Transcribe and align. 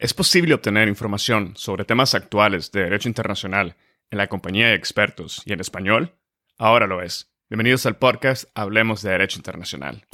¿Es 0.00 0.14
posible 0.14 0.54
obtener 0.54 0.86
información 0.86 1.54
sobre 1.56 1.84
temas 1.84 2.14
actuales 2.14 2.70
de 2.70 2.84
derecho 2.84 3.08
internacional 3.08 3.74
en 4.12 4.18
la 4.18 4.28
compañía 4.28 4.68
de 4.68 4.74
expertos 4.74 5.42
y 5.44 5.52
en 5.52 5.58
español? 5.58 6.14
Ahora 6.56 6.86
lo 6.86 7.02
es. 7.02 7.34
Bienvenidos 7.50 7.84
al 7.84 7.96
podcast 7.96 8.44
Hablemos 8.54 9.02
de 9.02 9.10
Derecho 9.10 9.40
Internacional. 9.40 10.06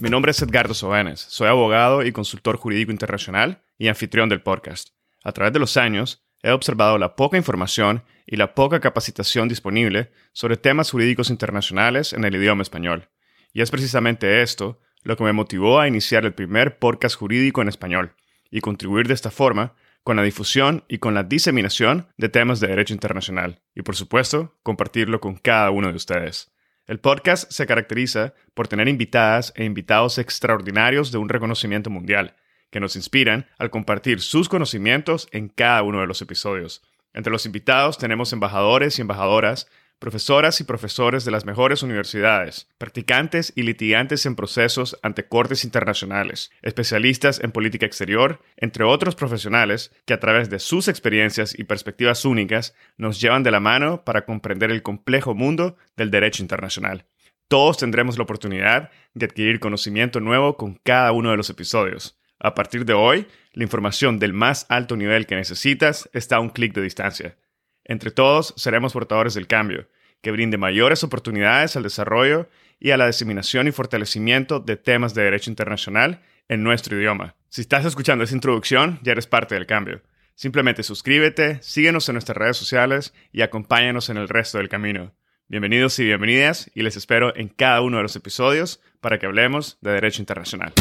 Mi 0.00 0.10
nombre 0.10 0.32
es 0.32 0.42
Edgardo 0.42 0.74
Sobanes, 0.74 1.20
soy 1.20 1.46
abogado 1.46 2.02
y 2.02 2.10
consultor 2.10 2.56
jurídico 2.56 2.90
internacional 2.90 3.62
y 3.78 3.86
anfitrión 3.86 4.28
del 4.28 4.42
podcast. 4.42 4.88
A 5.22 5.30
través 5.30 5.52
de 5.52 5.60
los 5.60 5.76
años, 5.76 6.24
he 6.42 6.50
observado 6.50 6.98
la 6.98 7.14
poca 7.14 7.36
información 7.36 8.02
y 8.26 8.34
la 8.34 8.56
poca 8.56 8.80
capacitación 8.80 9.48
disponible 9.48 10.10
sobre 10.32 10.56
temas 10.56 10.90
jurídicos 10.90 11.30
internacionales 11.30 12.14
en 12.14 12.24
el 12.24 12.34
idioma 12.34 12.62
español. 12.62 13.10
Y 13.52 13.62
es 13.62 13.70
precisamente 13.70 14.42
esto 14.42 14.80
lo 15.02 15.16
que 15.16 15.24
me 15.24 15.32
motivó 15.32 15.80
a 15.80 15.88
iniciar 15.88 16.24
el 16.24 16.34
primer 16.34 16.78
podcast 16.78 17.16
jurídico 17.16 17.62
en 17.62 17.68
español 17.68 18.14
y 18.50 18.60
contribuir 18.60 19.08
de 19.08 19.14
esta 19.14 19.30
forma 19.30 19.74
con 20.04 20.16
la 20.16 20.22
difusión 20.22 20.84
y 20.88 20.98
con 20.98 21.14
la 21.14 21.22
diseminación 21.22 22.08
de 22.16 22.28
temas 22.28 22.60
de 22.60 22.68
derecho 22.68 22.94
internacional 22.94 23.60
y 23.74 23.82
por 23.82 23.96
supuesto 23.96 24.56
compartirlo 24.62 25.20
con 25.20 25.36
cada 25.36 25.70
uno 25.70 25.88
de 25.88 25.96
ustedes. 25.96 26.52
El 26.86 26.98
podcast 26.98 27.50
se 27.52 27.66
caracteriza 27.66 28.34
por 28.54 28.66
tener 28.66 28.88
invitadas 28.88 29.52
e 29.56 29.64
invitados 29.64 30.18
extraordinarios 30.18 31.12
de 31.12 31.18
un 31.18 31.28
reconocimiento 31.28 31.90
mundial, 31.90 32.34
que 32.70 32.80
nos 32.80 32.96
inspiran 32.96 33.46
al 33.58 33.70
compartir 33.70 34.20
sus 34.20 34.48
conocimientos 34.48 35.28
en 35.30 35.48
cada 35.48 35.82
uno 35.82 36.00
de 36.00 36.06
los 36.06 36.20
episodios. 36.22 36.82
Entre 37.14 37.30
los 37.30 37.46
invitados 37.46 37.98
tenemos 37.98 38.32
embajadores 38.32 38.98
y 38.98 39.02
embajadoras 39.02 39.68
profesoras 40.02 40.60
y 40.60 40.64
profesores 40.64 41.24
de 41.24 41.30
las 41.30 41.44
mejores 41.44 41.84
universidades, 41.84 42.68
practicantes 42.76 43.52
y 43.54 43.62
litigantes 43.62 44.26
en 44.26 44.34
procesos 44.34 44.98
ante 45.00 45.28
cortes 45.28 45.62
internacionales, 45.62 46.50
especialistas 46.60 47.38
en 47.38 47.52
política 47.52 47.86
exterior, 47.86 48.40
entre 48.56 48.82
otros 48.82 49.14
profesionales 49.14 49.92
que 50.04 50.12
a 50.12 50.18
través 50.18 50.50
de 50.50 50.58
sus 50.58 50.88
experiencias 50.88 51.56
y 51.56 51.62
perspectivas 51.62 52.24
únicas 52.24 52.74
nos 52.96 53.20
llevan 53.20 53.44
de 53.44 53.52
la 53.52 53.60
mano 53.60 54.02
para 54.02 54.24
comprender 54.24 54.72
el 54.72 54.82
complejo 54.82 55.36
mundo 55.36 55.76
del 55.96 56.10
derecho 56.10 56.42
internacional. 56.42 57.04
Todos 57.46 57.78
tendremos 57.78 58.18
la 58.18 58.24
oportunidad 58.24 58.90
de 59.14 59.26
adquirir 59.26 59.60
conocimiento 59.60 60.18
nuevo 60.18 60.56
con 60.56 60.80
cada 60.82 61.12
uno 61.12 61.30
de 61.30 61.36
los 61.36 61.48
episodios. 61.48 62.18
A 62.40 62.56
partir 62.56 62.84
de 62.86 62.92
hoy, 62.92 63.28
la 63.52 63.62
información 63.62 64.18
del 64.18 64.32
más 64.32 64.66
alto 64.68 64.96
nivel 64.96 65.26
que 65.26 65.36
necesitas 65.36 66.10
está 66.12 66.38
a 66.38 66.40
un 66.40 66.50
clic 66.50 66.74
de 66.74 66.82
distancia. 66.82 67.36
Entre 67.84 68.10
todos 68.10 68.54
seremos 68.56 68.92
portadores 68.92 69.34
del 69.34 69.48
cambio, 69.48 69.88
que 70.22 70.30
brinde 70.30 70.56
mayores 70.56 71.04
oportunidades 71.04 71.76
al 71.76 71.82
desarrollo 71.82 72.48
y 72.80 72.90
a 72.90 72.96
la 72.96 73.06
diseminación 73.06 73.68
y 73.68 73.72
fortalecimiento 73.72 74.60
de 74.60 74.76
temas 74.76 75.14
de 75.14 75.22
derecho 75.22 75.50
internacional 75.50 76.22
en 76.48 76.62
nuestro 76.62 76.96
idioma. 76.96 77.36
Si 77.48 77.60
estás 77.60 77.84
escuchando 77.84 78.24
esta 78.24 78.36
introducción, 78.36 78.98
ya 79.02 79.12
eres 79.12 79.26
parte 79.26 79.54
del 79.54 79.66
cambio. 79.66 80.02
Simplemente 80.34 80.82
suscríbete, 80.82 81.62
síguenos 81.62 82.08
en 82.08 82.14
nuestras 82.14 82.36
redes 82.36 82.56
sociales 82.56 83.12
y 83.32 83.42
acompáñanos 83.42 84.08
en 84.08 84.16
el 84.16 84.28
resto 84.28 84.58
del 84.58 84.68
camino. 84.68 85.14
Bienvenidos 85.48 85.98
y 85.98 86.04
bienvenidas 86.04 86.70
y 86.74 86.82
les 86.82 86.96
espero 86.96 87.36
en 87.36 87.48
cada 87.48 87.82
uno 87.82 87.98
de 87.98 88.04
los 88.04 88.16
episodios 88.16 88.80
para 89.00 89.18
que 89.18 89.26
hablemos 89.26 89.78
de 89.82 89.90
derecho 89.90 90.22
internacional. 90.22 90.72